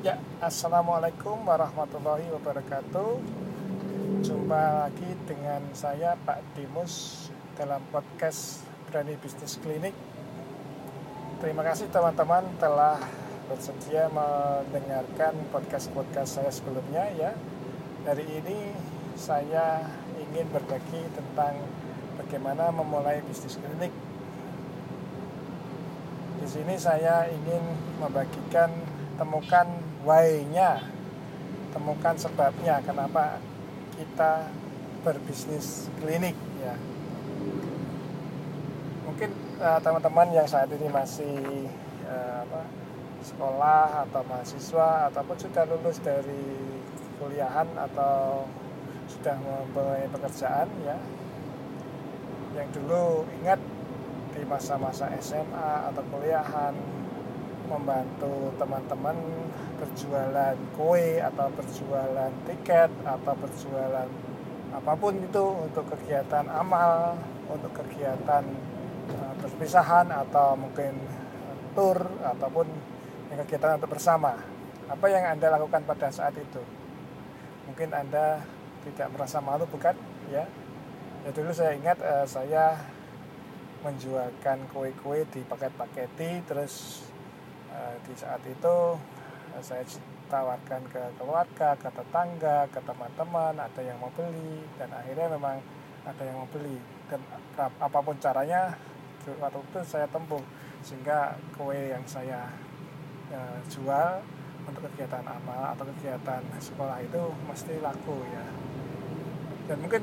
Ya, 0.00 0.16
Assalamualaikum 0.40 1.44
warahmatullahi 1.44 2.32
wabarakatuh. 2.32 3.20
Jumpa 4.24 4.88
lagi 4.88 5.12
dengan 5.28 5.60
saya 5.76 6.16
Pak 6.24 6.40
Dimus 6.56 7.28
dalam 7.52 7.84
podcast 7.92 8.64
Berani 8.88 9.20
Bisnis 9.20 9.60
Klinik. 9.60 9.92
Terima 11.44 11.60
kasih 11.60 11.92
teman-teman 11.92 12.48
telah 12.56 12.96
bersedia 13.52 14.08
mendengarkan 14.08 15.36
podcast-podcast 15.52 16.40
saya 16.40 16.48
sebelumnya 16.48 17.04
ya. 17.20 17.36
Hari 18.08 18.24
ini 18.24 18.72
saya 19.20 19.84
ingin 20.16 20.48
berbagi 20.48 21.12
tentang 21.12 21.60
bagaimana 22.16 22.72
memulai 22.72 23.20
bisnis 23.28 23.60
klinik. 23.60 23.92
Di 26.40 26.48
sini 26.48 26.80
saya 26.80 27.28
ingin 27.28 27.60
membagikan 28.00 28.72
temukan 29.20 29.68
why-nya, 30.02 30.84
temukan 31.70 32.16
sebabnya 32.16 32.80
kenapa 32.82 33.38
kita 33.96 34.48
berbisnis 35.04 35.88
klinik 36.00 36.36
ya. 36.60 36.74
Mungkin 39.08 39.30
uh, 39.60 39.80
teman-teman 39.80 40.28
yang 40.32 40.48
saat 40.48 40.68
ini 40.72 40.88
masih 40.88 41.68
uh, 42.08 42.44
apa, 42.44 42.62
sekolah 43.20 44.08
atau 44.08 44.22
mahasiswa 44.24 45.12
ataupun 45.12 45.36
sudah 45.36 45.64
lulus 45.68 46.00
dari 46.00 46.44
kuliahan 47.20 47.68
atau 47.76 48.48
sudah 49.10 49.36
mempunyai 49.36 50.08
pekerjaan 50.08 50.70
ya 50.86 50.96
yang 52.56 52.68
dulu 52.74 53.28
ingat 53.42 53.60
di 54.34 54.42
masa-masa 54.46 55.10
SMA 55.22 55.90
atau 55.92 56.02
kuliahan 56.10 56.74
membantu 57.70 58.50
teman-teman 58.58 59.14
berjualan 59.78 60.56
kue 60.74 61.22
atau 61.22 61.46
berjualan 61.54 62.32
tiket 62.50 62.90
atau 63.06 63.32
berjualan 63.38 64.08
apa 64.70 64.92
pun 64.94 65.14
itu 65.18 65.44
untuk 65.66 65.86
kegiatan 65.94 66.46
amal, 66.50 67.18
untuk 67.50 67.70
kegiatan 67.74 68.42
uh, 69.14 69.34
perpisahan 69.42 70.10
atau 70.10 70.54
mungkin 70.54 70.94
tur 71.74 71.98
ataupun 72.22 72.66
kegiatan 73.46 73.78
untuk 73.78 73.94
bersama. 73.94 74.34
Apa 74.90 75.06
yang 75.06 75.26
Anda 75.26 75.54
lakukan 75.54 75.86
pada 75.86 76.10
saat 76.10 76.34
itu? 76.34 76.62
Mungkin 77.70 77.94
Anda 77.94 78.42
tidak 78.86 79.10
merasa 79.14 79.38
malu 79.38 79.66
bukan? 79.70 79.94
Ya. 80.30 80.46
Ya 81.20 81.30
dulu 81.34 81.50
saya 81.50 81.74
ingat 81.74 81.98
uh, 82.02 82.26
saya 82.26 82.78
menjualkan 83.82 84.70
kue-kue 84.70 85.26
di 85.34 85.40
paket-paketi 85.46 86.46
terus 86.46 87.04
Eh, 87.09 87.09
di 88.06 88.14
saat 88.16 88.42
itu 88.46 88.76
eh, 89.56 89.62
saya 89.62 89.82
tawarkan 90.30 90.82
ke 90.90 91.02
keluarga, 91.18 91.74
ke 91.74 91.88
tetangga, 91.90 92.66
ke 92.70 92.80
teman-teman, 92.86 93.54
ada 93.58 93.80
yang 93.82 93.98
mau 93.98 94.10
beli 94.14 94.62
dan 94.78 94.94
akhirnya 94.94 95.26
memang 95.34 95.58
ada 96.06 96.22
yang 96.22 96.36
mau 96.38 96.48
beli. 96.54 96.78
Dan 97.10 97.20
apa 97.58 97.98
pun 97.98 98.14
caranya 98.22 98.78
waktu 99.26 99.58
itu 99.58 99.80
saya 99.82 100.06
tempuh 100.06 100.40
sehingga 100.80 101.34
kue 101.58 101.90
yang 101.90 102.00
saya 102.06 102.46
uh, 103.34 103.58
jual 103.66 104.22
untuk 104.64 104.86
kegiatan 104.88 105.26
amal 105.26 105.74
atau 105.74 105.84
kegiatan 105.92 106.40
sekolah 106.62 107.02
itu 107.02 107.20
mesti 107.50 107.82
laku 107.82 108.22
ya. 108.30 108.46
Dan 109.66 109.86
mungkin 109.86 110.02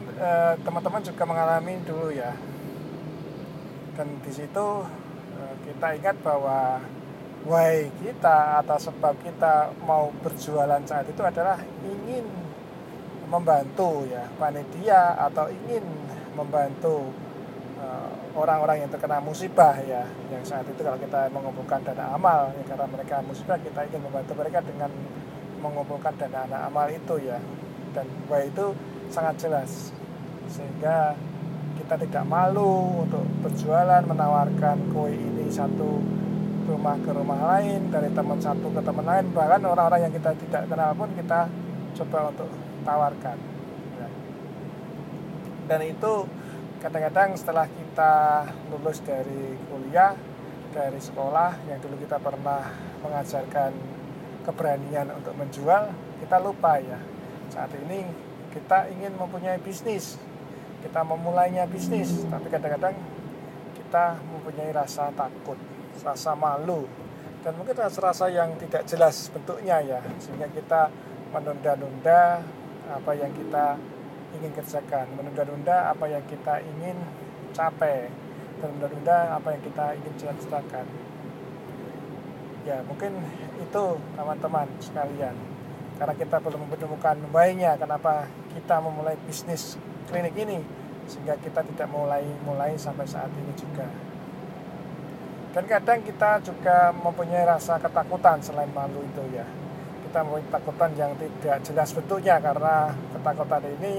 teman-teman 0.63 1.03
juga 1.03 1.23
mengalami 1.27 1.75
dulu 1.83 2.07
ya. 2.11 2.31
Dan 3.99 4.15
di 4.23 4.31
situ 4.31 4.67
kita 5.67 5.87
ingat 5.99 6.15
bahwa 6.23 6.79
why 7.47 7.87
kita 8.03 8.61
atau 8.61 8.77
sebab 8.77 9.15
kita 9.23 9.71
mau 9.87 10.11
berjualan 10.21 10.83
saat 10.83 11.07
itu 11.07 11.21
adalah 11.23 11.57
ingin 11.81 12.27
membantu 13.27 14.07
ya 14.07 14.23
panitia 14.35 15.15
atau 15.31 15.47
ingin 15.51 15.83
membantu 16.35 17.11
uh, 17.79 18.11
orang-orang 18.37 18.85
yang 18.85 18.91
terkena 18.91 19.23
musibah 19.23 19.75
ya 19.83 20.03
yang 20.31 20.43
saat 20.43 20.63
itu 20.67 20.79
kalau 20.79 20.99
kita 20.99 21.31
mengumpulkan 21.31 21.81
dana 21.83 22.13
amal 22.13 22.51
ya 22.53 22.63
karena 22.67 22.85
mereka 22.87 23.23
musibah 23.23 23.57
kita 23.59 23.87
ingin 23.89 24.03
membantu 24.03 24.31
mereka 24.35 24.59
dengan 24.63 24.91
mengumpulkan 25.61 26.13
dana 26.15 26.45
dana 26.45 26.69
amal 26.69 26.87
itu 26.89 27.17
ya. 27.25 27.39
Dan 27.93 28.05
why 28.29 28.45
itu 28.45 28.73
sangat 29.09 29.41
jelas. 29.41 29.91
Sehingga 30.47 31.17
kita 31.81 31.95
tidak 31.97 32.23
malu 32.25 33.05
untuk 33.05 33.23
berjualan 33.41 34.01
menawarkan 34.05 34.91
kue 34.93 35.13
ini 35.13 35.49
satu 35.49 36.01
rumah 36.67 36.99
ke 36.99 37.11
rumah 37.15 37.39
lain 37.55 37.87
dari 37.87 38.11
teman 38.11 38.37
satu 38.43 38.67
ke 38.75 38.81
teman 38.83 39.05
lain. 39.07 39.25
Bahkan 39.31 39.61
orang-orang 39.63 40.07
yang 40.07 40.13
kita 40.13 40.35
tidak 40.35 40.67
kenal 40.67 40.91
pun 40.93 41.09
kita 41.15 41.47
coba 42.03 42.19
untuk 42.29 42.49
tawarkan. 42.83 43.37
Ya. 43.97 44.07
dan 45.67 45.81
itu 45.83 46.13
kadang-kadang 46.79 47.35
setelah 47.35 47.65
kita 47.67 48.13
lulus 48.71 49.01
dari 49.01 49.57
kuliah 49.67 50.13
dari 50.71 51.01
sekolah 51.01 51.57
yang 51.67 51.81
dulu 51.81 51.97
kita 51.99 52.21
pernah 52.21 52.69
mengajarkan 53.01 53.73
keberanian 54.45 55.09
untuk 55.11 55.33
menjual 55.35 55.91
kita 56.21 56.37
lupa 56.39 56.79
ya. 56.79 56.99
Saat 57.49 57.73
ini 57.75 58.05
kita 58.53 58.87
ingin 58.93 59.15
mempunyai 59.15 59.59
bisnis. 59.59 60.19
Kita 60.77 61.01
memulainya 61.03 61.65
bisnis 61.67 62.23
tapi 62.29 62.47
kadang-kadang 62.53 62.95
kita 63.75 64.21
mempunyai 64.29 64.71
rasa 64.71 65.09
takut 65.11 65.57
rasa 66.01 66.33
malu. 66.37 66.85
Dan 67.45 67.55
mungkin 67.55 67.77
rasa-rasa 67.79 68.27
yang 68.27 68.53
tidak 68.59 68.83
jelas 68.89 69.31
bentuknya 69.31 69.79
ya. 69.79 69.99
Sehingga 70.19 70.49
kita 70.51 70.91
menunda-nunda 71.31 72.43
apa 72.87 73.11
yang 73.15 73.31
kita 73.31 73.79
ingin 74.35 74.51
kerjakan. 74.51 75.05
Menunda-nunda 75.15 75.91
apa 75.91 76.05
yang 76.09 76.23
kita 76.27 76.59
ingin 76.59 76.97
capai. 77.55 78.11
Dan 78.59 78.67
menunda-nunda 78.75 79.37
apa 79.37 79.47
yang 79.53 79.61
kita 79.63 79.85
ingin 79.95 80.13
cita-citakan. 80.17 80.85
Ya 82.67 82.83
mungkin 82.83 83.15
itu 83.63 83.83
teman-teman 84.17 84.67
sekalian. 84.83 85.35
Karena 85.97 86.13
kita 86.13 86.37
belum 86.43 86.67
menemukan 86.67 87.17
why-nya 87.31 87.79
kenapa 87.79 88.27
kita 88.51 88.81
memulai 88.83 89.15
bisnis 89.23 89.79
klinik 90.11 90.35
ini. 90.35 90.59
Sehingga 91.07 91.39
kita 91.39 91.63
tidak 91.63 91.87
mulai 91.87 92.27
mulai 92.43 92.75
sampai 92.75 93.07
saat 93.07 93.31
ini 93.31 93.55
juga 93.55 93.87
dan 95.55 95.63
kadang 95.65 95.99
kita 96.03 96.43
juga 96.43 96.91
mempunyai 96.91 97.47
rasa 97.47 97.79
ketakutan 97.79 98.37
selain 98.43 98.69
malu 98.75 98.99
itu 99.03 99.23
ya. 99.31 99.47
Kita 100.07 100.23
mempunyai 100.23 100.47
ketakutan 100.51 100.91
yang 100.99 101.11
tidak 101.15 101.57
jelas 101.63 101.89
bentuknya 101.95 102.35
karena 102.43 102.91
ketakutan 103.15 103.63
ini 103.79 103.93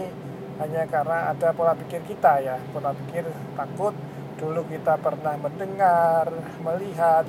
hanya 0.58 0.82
karena 0.90 1.18
ada 1.32 1.48
pola 1.56 1.72
pikir 1.72 2.04
kita 2.04 2.44
ya. 2.44 2.56
Pola 2.72 2.92
pikir 2.92 3.24
takut 3.56 3.94
dulu 4.38 4.62
kita 4.70 4.94
pernah 5.02 5.34
mendengar 5.34 6.30
melihat 6.62 7.26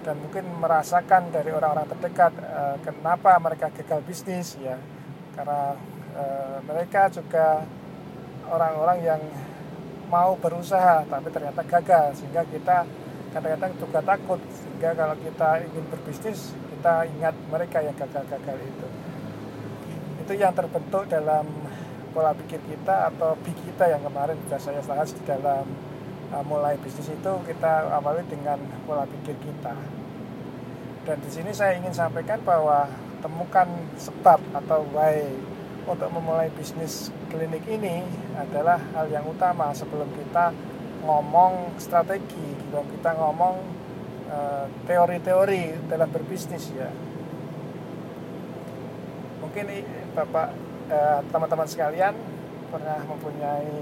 dan 0.00 0.16
mungkin 0.22 0.46
merasakan 0.62 1.28
dari 1.34 1.50
orang-orang 1.50 1.90
terdekat 1.90 2.32
eh, 2.38 2.76
kenapa 2.86 3.36
mereka 3.42 3.68
gagal 3.74 4.00
bisnis 4.06 4.54
ya. 4.62 4.78
Karena 5.34 5.74
eh, 6.14 6.56
mereka 6.64 7.10
juga 7.10 7.66
orang-orang 8.46 8.98
yang 9.02 9.20
mau 10.06 10.38
berusaha 10.38 11.02
tapi 11.02 11.28
ternyata 11.34 11.66
gagal 11.66 12.22
sehingga 12.22 12.46
kita 12.46 12.86
kadang-kadang 13.34 13.72
juga 13.78 14.00
takut 14.02 14.40
sehingga 14.50 14.90
kalau 14.94 15.16
kita 15.18 15.48
ingin 15.66 15.84
berbisnis 15.90 16.54
kita 16.76 17.08
ingat 17.18 17.34
mereka 17.48 17.78
yang 17.82 17.96
gagal-gagal 17.98 18.58
itu. 18.62 18.88
Itu 20.22 20.32
yang 20.34 20.52
terbentuk 20.54 21.06
dalam 21.10 21.46
pola 22.16 22.32
pikir 22.32 22.60
kita 22.64 23.12
atau 23.12 23.36
big 23.44 23.56
kita 23.68 23.92
yang 23.92 24.00
kemarin 24.00 24.40
sudah 24.48 24.60
saya 24.60 24.80
bahas 24.88 25.12
di 25.12 25.22
dalam 25.28 25.68
uh, 26.32 26.44
mulai 26.46 26.80
bisnis 26.80 27.12
itu 27.12 27.32
kita 27.44 27.92
awali 27.92 28.24
dengan 28.24 28.56
pola 28.88 29.04
pikir 29.04 29.36
kita. 29.36 29.74
Dan 31.06 31.16
di 31.22 31.30
sini 31.30 31.52
saya 31.54 31.78
ingin 31.78 31.94
sampaikan 31.94 32.40
bahwa 32.42 32.88
temukan 33.20 33.68
sebab 34.00 34.40
atau 34.56 34.82
why 34.90 35.22
untuk 35.86 36.10
memulai 36.10 36.50
bisnis 36.58 37.14
klinik 37.30 37.62
ini 37.70 38.02
adalah 38.34 38.80
hal 38.94 39.06
yang 39.06 39.22
utama 39.22 39.70
sebelum 39.70 40.10
kita 40.18 40.50
ngomong 41.06 41.78
strategi 41.78 42.58
sebelum 42.66 42.86
kita 42.98 43.14
ngomong 43.14 43.56
eh, 44.26 44.66
teori-teori 44.90 45.86
dalam 45.86 46.10
berbisnis 46.10 46.74
ya. 46.74 46.90
Mungkin 49.40 49.64
bapak 50.12 50.52
uh, 50.90 51.20
teman-teman 51.32 51.64
sekalian 51.64 52.12
pernah 52.68 53.00
mempunyai 53.08 53.72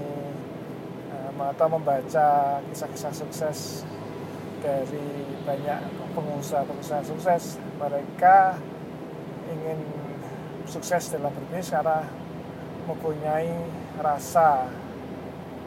uh, 1.11 1.51
atau 1.51 1.67
membaca 1.67 2.61
kisah-kisah 2.71 3.11
sukses 3.11 3.83
dari 4.63 5.25
banyak 5.43 5.79
pengusaha-pengusaha 6.15 7.03
sukses. 7.03 7.59
Mereka 7.75 8.55
ingin 9.51 9.79
sukses 10.69 11.11
dalam 11.11 11.33
berbisnis 11.33 11.75
karena 11.75 12.07
mempunyai 12.85 13.51
rasa 13.99 14.69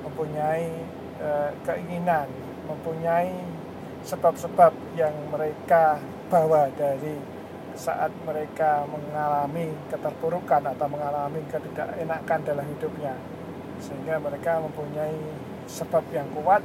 mempunyai 0.06 0.98
Eh, 1.19 1.50
keinginan, 1.67 2.31
mempunyai 2.70 3.35
sebab-sebab 4.06 4.70
yang 4.94 5.11
mereka 5.35 5.99
bawa 6.31 6.70
dari 6.79 7.19
saat 7.75 8.15
mereka 8.23 8.87
mengalami 8.87 9.75
keterpurukan 9.91 10.62
atau 10.62 10.87
mengalami 10.87 11.43
ketidakenakan 11.50 12.38
dalam 12.47 12.62
hidupnya. 12.70 13.19
Sehingga 13.82 14.23
mereka 14.23 14.62
mempunyai 14.62 15.19
sebab 15.67 16.06
yang 16.15 16.31
kuat 16.38 16.62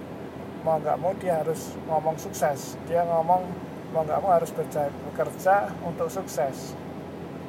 mau 0.61 0.77
nggak 0.77 1.01
mau 1.01 1.17
dia 1.17 1.41
harus 1.41 1.73
ngomong 1.89 2.21
sukses. 2.21 2.77
Dia 2.85 3.09
ngomong 3.09 3.49
mau 3.89 4.05
nggak 4.05 4.21
mau 4.21 4.37
harus 4.37 4.53
bekerja 4.53 5.73
untuk 5.81 6.13
sukses. 6.13 6.77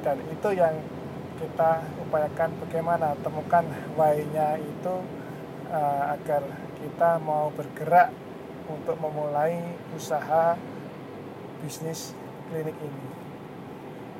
Dan 0.01 0.17
itu 0.33 0.49
yang 0.57 0.73
kita 1.37 1.85
upayakan 2.01 2.49
bagaimana 2.65 3.13
temukan 3.21 3.61
why-nya 3.93 4.57
itu 4.57 4.95
uh, 5.69 6.17
agar 6.17 6.64
kita 6.85 7.17
mau 7.17 7.49
bergerak 7.49 8.13
untuk 8.69 8.93
memulai 9.01 9.57
usaha 9.97 10.53
bisnis 11.65 12.13
klinik 12.45 12.77
ini. 12.77 13.05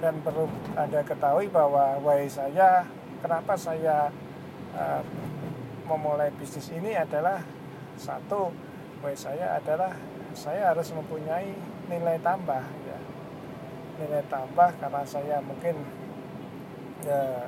Dan 0.01 0.25
perlu 0.25 0.49
Anda 0.73 1.05
ketahui 1.05 1.45
bahwa 1.53 2.01
why 2.01 2.25
saya 2.25 2.89
kenapa 3.21 3.53
saya 3.53 4.09
uh, 4.73 5.01
memulai 5.85 6.33
bisnis 6.41 6.73
ini 6.73 6.97
adalah 6.97 7.45
satu 8.01 8.49
why 9.05 9.13
saya 9.13 9.61
adalah 9.61 9.93
saya 10.33 10.73
harus 10.73 10.89
mempunyai 10.89 11.53
nilai 11.85 12.17
tambah 12.25 12.65
ya. 12.65 12.99
Nilai 14.01 14.25
tambah 14.25 14.73
karena 14.81 15.05
saya 15.05 15.37
mungkin 15.45 15.85
ya 17.05 17.45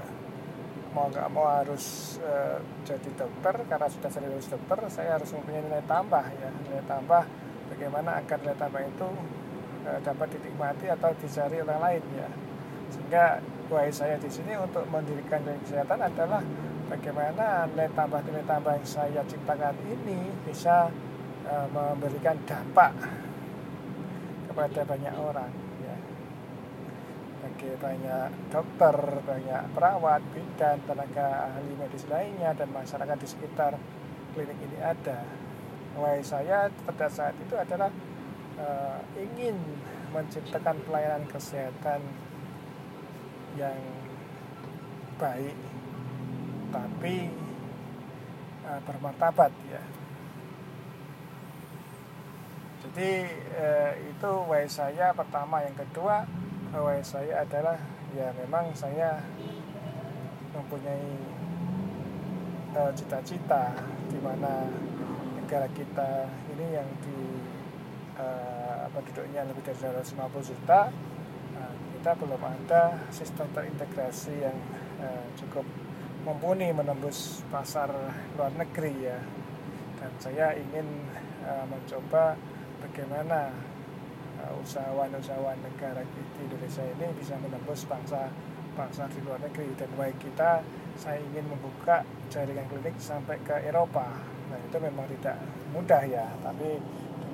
mau 0.92 1.08
nggak 1.12 1.28
mau 1.32 1.48
harus 1.48 2.18
uh, 2.24 2.60
jadi 2.84 3.10
dokter 3.16 3.56
karena 3.68 3.88
sudah 3.88 4.12
serius 4.12 4.48
dokter 4.48 4.78
saya 4.88 5.20
harus 5.20 5.30
mempunyai 5.34 5.64
nilai 5.64 5.84
tambah 5.88 6.24
ya. 6.24 6.50
Nilai 6.68 6.84
tambah 6.88 7.24
bagaimana 7.74 8.20
agar 8.20 8.38
nilai 8.44 8.58
tambah 8.60 8.82
itu 8.84 9.08
uh, 9.88 10.00
dapat 10.04 10.28
dinikmati 10.38 10.86
atau 10.92 11.12
dicari 11.18 11.58
orang 11.64 11.80
lain 11.82 12.04
ya. 12.16 12.30
Sehingga 12.88 13.26
buat 13.68 13.92
saya 13.92 14.16
di 14.16 14.30
sini 14.32 14.56
untuk 14.56 14.88
mendirikan 14.88 15.44
klinik 15.44 15.60
kesehatan 15.68 16.00
adalah 16.00 16.40
bagaimana 16.88 17.68
nilai 17.72 17.92
tambah 17.92 18.20
nilai 18.24 18.46
tambah 18.48 18.74
yang 18.80 18.88
saya 18.88 19.22
ciptakan 19.28 19.76
ini 19.84 20.32
bisa 20.48 20.88
uh, 21.48 21.68
memberikan 21.72 22.40
dampak 22.48 22.96
kepada 24.48 24.82
banyak 24.88 25.16
orang 25.20 25.67
bagi 27.48 27.72
banyak 27.80 28.52
dokter, 28.52 29.24
banyak 29.24 29.72
perawat, 29.72 30.20
bidan, 30.36 30.84
tenaga 30.84 31.48
ahli 31.48 31.80
medis 31.80 32.04
lainnya 32.12 32.52
dan 32.52 32.68
masyarakat 32.76 33.16
di 33.24 33.28
sekitar 33.28 33.72
klinik 34.36 34.60
ini 34.68 34.84
ada. 34.84 35.24
Why 35.96 36.20
saya 36.20 36.68
pada 36.84 37.08
saat 37.08 37.40
itu 37.40 37.56
adalah 37.56 37.88
uh, 38.60 39.00
ingin 39.16 39.56
menciptakan 40.12 40.76
pelayanan 40.84 41.24
kesehatan 41.32 42.04
yang 43.56 43.80
baik 45.16 45.56
tapi 46.68 47.32
uh, 48.68 48.82
bermartabat 48.84 49.56
ya. 49.72 49.82
Jadi 52.84 53.12
uh, 53.56 53.92
itu 54.04 54.32
why 54.52 54.68
saya 54.68 55.16
pertama, 55.16 55.64
yang 55.64 55.80
kedua 55.80 56.28
bahwa 56.78 57.02
saya 57.02 57.42
adalah 57.42 57.82
ya 58.14 58.30
memang 58.38 58.70
saya 58.78 59.18
mempunyai 60.54 61.10
uh, 62.78 62.94
cita-cita 62.94 63.74
di 64.14 64.22
mana 64.22 64.70
negara 65.42 65.66
kita 65.74 66.30
ini 66.54 66.78
yang 66.78 66.86
di 67.02 67.42
uh, 68.22 68.86
penduduknya 68.94 69.50
lebih 69.50 69.66
dari 69.66 69.90
250 69.90 70.54
juta 70.54 70.94
uh, 71.58 71.74
kita 71.98 72.12
belum 72.14 72.42
ada 72.46 73.02
sistem 73.10 73.50
terintegrasi 73.58 74.38
yang 74.38 74.58
uh, 75.02 75.26
cukup 75.34 75.66
mumpuni 76.22 76.70
menembus 76.78 77.42
pasar 77.50 77.90
luar 78.38 78.54
negeri 78.54 78.94
ya. 79.02 79.18
Dan 79.98 80.14
saya 80.22 80.54
ingin 80.54 80.86
uh, 81.42 81.66
mencoba 81.66 82.38
bagaimana 82.86 83.50
usahawan-usahawan 84.64 85.58
negara 85.64 86.02
di 86.04 86.22
Indonesia 86.44 86.84
ini 86.86 87.08
bisa 87.18 87.34
menembus 87.42 87.88
bangsa 87.90 88.30
bangsa 88.78 89.10
di 89.10 89.20
luar 89.26 89.42
negeri. 89.42 89.74
Dan 89.74 89.90
baik 89.98 90.22
kita 90.22 90.62
saya 90.98 91.18
ingin 91.22 91.46
membuka 91.50 92.06
jaringan 92.30 92.66
klinik 92.70 92.96
sampai 93.02 93.42
ke 93.42 93.56
Eropa. 93.66 94.06
Nah 94.54 94.60
itu 94.62 94.78
memang 94.78 95.06
tidak 95.18 95.38
mudah 95.74 96.04
ya 96.06 96.26
tapi 96.42 96.80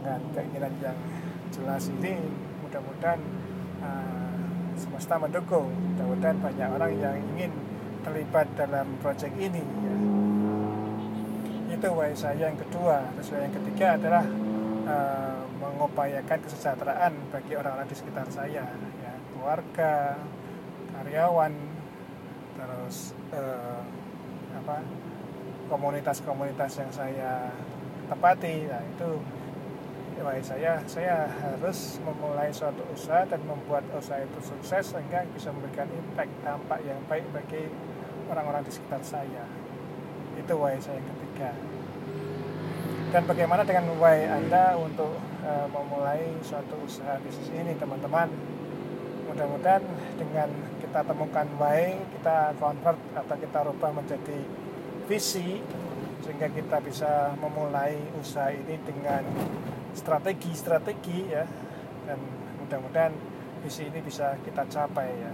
dengan 0.04 0.20
keinginan 0.36 0.74
yang 0.84 0.98
jelas 1.54 1.88
ini 1.88 2.20
mudah-mudahan 2.66 3.20
uh, 3.84 4.36
semesta 4.80 5.20
mendukung. 5.20 5.70
Mudah-mudahan 5.94 6.38
banyak 6.40 6.70
orang 6.76 6.92
yang 6.98 7.18
ingin 7.36 7.52
terlibat 8.04 8.48
dalam 8.60 9.00
proyek 9.00 9.32
ini 9.40 9.64
ya. 9.64 9.96
itu 11.74 11.88
why 11.92 12.12
saya 12.16 12.52
yang 12.52 12.58
kedua. 12.60 13.04
Terus 13.20 13.36
yang 13.36 13.54
ketiga 13.64 13.96
adalah 13.96 14.24
uh, 14.88 15.43
mengupayakan 15.74 16.40
kesejahteraan 16.46 17.14
bagi 17.34 17.58
orang-orang 17.58 17.90
di 17.90 17.98
sekitar 17.98 18.30
saya 18.30 18.62
ya 19.02 19.14
keluarga 19.34 20.22
karyawan 20.94 21.54
terus 22.54 23.18
uh, 23.34 23.82
apa 24.54 24.86
komunitas-komunitas 25.68 26.80
yang 26.80 26.92
saya 26.94 27.50
tepati 28.08 28.70
nah 28.70 28.80
itu 28.80 29.10
ya, 30.24 30.40
saya 30.40 30.72
saya 30.86 31.16
harus 31.42 32.00
memulai 32.06 32.54
suatu 32.54 32.86
usaha 32.94 33.26
dan 33.28 33.42
membuat 33.44 33.84
usaha 33.98 34.22
itu 34.22 34.40
sukses 34.40 34.94
sehingga 34.94 35.26
bisa 35.34 35.52
memberikan 35.52 35.90
impact 35.92 36.32
dampak 36.46 36.80
yang 36.86 37.02
baik 37.12 37.26
bagi 37.36 37.68
orang-orang 38.32 38.64
di 38.64 38.72
sekitar 38.72 39.04
saya. 39.04 39.44
Itu 40.40 40.56
why 40.56 40.80
saya 40.80 41.02
ketiga. 41.02 41.52
Dan 43.12 43.28
bagaimana 43.28 43.68
dengan 43.68 43.92
why 44.00 44.26
Anda 44.26 44.80
untuk 44.80 45.33
uh, 45.44 45.68
memulai 45.70 46.40
suatu 46.42 46.80
usaha 46.82 47.20
bisnis 47.22 47.52
ini 47.52 47.76
teman-teman. 47.76 48.32
Mudah-mudahan 49.28 49.84
dengan 50.16 50.50
kita 50.80 51.02
temukan 51.04 51.48
why 51.60 51.98
kita 52.18 52.54
convert 52.58 53.00
atau 53.18 53.36
kita 53.38 53.60
rubah 53.66 53.92
menjadi 53.92 54.40
visi 55.10 55.60
sehingga 56.24 56.48
kita 56.48 56.80
bisa 56.80 57.36
memulai 57.36 58.00
usaha 58.16 58.50
ini 58.56 58.80
dengan 58.88 59.24
strategi-strategi 59.92 61.20
ya. 61.28 61.44
Dan 62.08 62.20
mudah-mudahan 62.64 63.14
visi 63.64 63.88
ini 63.88 64.00
bisa 64.00 64.40
kita 64.44 64.64
capai 64.68 65.10
ya. 65.12 65.32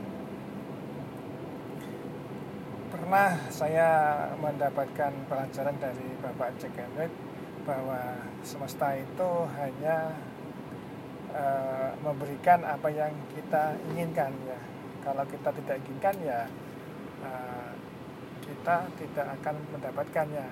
Pernah 2.89 3.29
saya 3.50 3.89
mendapatkan 4.38 5.13
pelajaran 5.29 5.77
dari 5.77 6.07
Bapak 6.22 6.57
Jack 6.57 6.77
Henry 6.77 7.28
bahwa 7.69 8.01
semesta 8.41 8.97
itu 8.97 9.29
hanya 9.61 10.17
uh, 11.29 11.93
memberikan 12.01 12.65
apa 12.65 12.89
yang 12.89 13.13
kita 13.38 13.77
inginkan 13.93 14.33
ya. 14.49 14.57
Kalau 15.05 15.21
kita 15.29 15.53
tidak 15.53 15.77
inginkan 15.85 16.15
ya 16.25 16.41
uh, 17.21 17.69
kita 18.41 18.89
tidak 18.97 19.27
akan 19.38 19.55
mendapatkannya. 19.69 20.47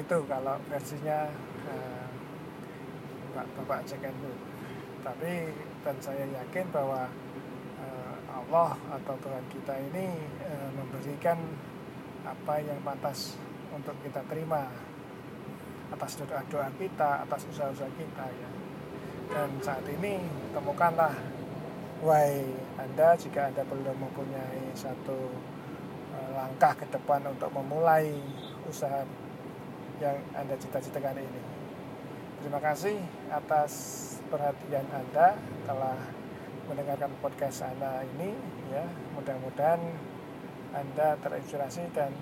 Itu 0.00 0.24
kalau 0.24 0.56
versinya 0.72 1.28
uh, 1.68 2.08
Bapak 3.36 3.84
Jack 3.84 4.08
tapi 5.04 5.52
dan 5.84 5.96
saya 6.00 6.24
yakin 6.24 6.66
bahwa 6.72 7.06
uh, 7.78 8.16
Allah 8.32 8.74
atau 8.90 9.14
Tuhan 9.20 9.44
kita 9.52 9.74
ini 9.92 10.18
uh, 10.48 10.68
memberikan 10.72 11.38
apa 12.26 12.58
yang 12.58 12.80
pantas 12.82 13.38
untuk 13.70 13.94
kita 14.02 14.18
terima 14.26 14.66
atas 15.92 16.18
doa-doa 16.18 16.68
kita, 16.76 17.22
atas 17.22 17.46
usaha-usaha 17.50 17.90
kita 17.94 18.26
ya. 18.26 18.50
Dan 19.26 19.48
saat 19.62 19.82
ini 19.90 20.22
temukanlah 20.54 21.14
why 22.02 22.46
Anda 22.78 23.16
jika 23.18 23.50
Anda 23.50 23.62
belum 23.66 23.96
mempunyai 23.96 24.74
satu 24.76 25.18
uh, 26.14 26.30
langkah 26.36 26.76
ke 26.78 26.86
depan 26.90 27.24
untuk 27.26 27.50
memulai 27.54 28.12
usaha 28.68 29.02
yang 30.02 30.18
Anda 30.36 30.54
cita-citakan 30.60 31.16
ini. 31.18 31.42
Terima 32.42 32.60
kasih 32.60 33.00
atas 33.32 33.72
perhatian 34.28 34.86
Anda 34.92 35.34
telah 35.64 35.98
mendengarkan 36.68 37.10
podcast 37.24 37.64
Anda 37.64 38.04
ini 38.16 38.36
ya. 38.70 38.84
Mudah-mudahan 39.16 39.80
Anda 40.76 41.16
terinspirasi 41.24 41.90
dan 41.96 42.12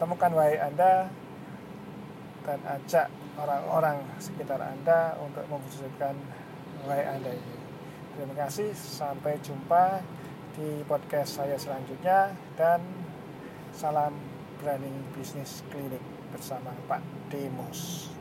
temukan 0.00 0.32
why 0.32 0.56
Anda 0.56 1.12
dan 2.42 2.58
ajak 2.66 3.06
orang-orang 3.38 4.02
sekitar 4.18 4.58
Anda 4.60 5.16
untuk 5.18 5.46
mewujudkan 5.48 6.14
nilai 6.82 7.02
Anda 7.06 7.32
ini. 7.32 7.56
Terima 8.12 8.34
kasih, 8.36 8.76
sampai 8.76 9.40
jumpa 9.40 10.04
di 10.52 10.84
podcast 10.84 11.40
saya 11.40 11.56
selanjutnya 11.56 12.36
dan 12.60 12.84
salam 13.72 14.12
berani 14.60 14.92
bisnis 15.16 15.64
klinik 15.72 16.02
bersama 16.28 16.76
Pak 16.86 17.00
Demos. 17.32 18.12